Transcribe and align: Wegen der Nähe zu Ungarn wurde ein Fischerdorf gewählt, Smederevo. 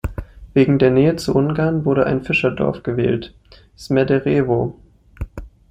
Wegen 0.55 0.79
der 0.79 0.89
Nähe 0.89 1.15
zu 1.17 1.35
Ungarn 1.35 1.85
wurde 1.85 2.07
ein 2.07 2.23
Fischerdorf 2.23 2.81
gewählt, 2.81 3.35
Smederevo. 3.77 4.75